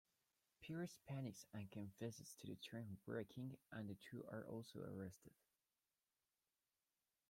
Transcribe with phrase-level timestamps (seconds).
[0.61, 5.35] Pierce panics and confesses to the train wrecking, and the two are also arrested.